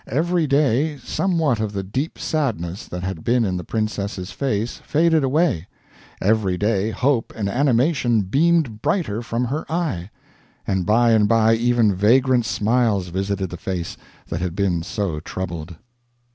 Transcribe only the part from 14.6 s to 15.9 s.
so troubled.